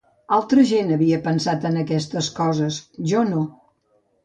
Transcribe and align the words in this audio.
Altra 0.35 0.63
gent 0.69 0.89
havia 0.95 1.19
pensat 1.27 1.67
en 1.71 1.77
aquestes 1.83 2.31
coses, 2.41 2.81
jo 3.15 3.25
no. 3.31 3.47